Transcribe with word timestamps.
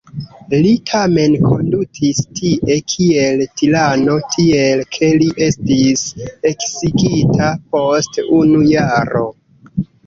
Li 0.61 0.69
tamen 0.91 1.35
kondutis 1.43 2.21
tie 2.39 2.79
kiel 2.95 3.45
tirano, 3.61 4.17
tiel 4.37 4.83
ke 4.97 5.13
li 5.21 5.31
estis 5.51 6.05
eksigita 6.55 7.55
post 7.77 8.23
unu 8.43 8.69
jaro. 8.77 9.27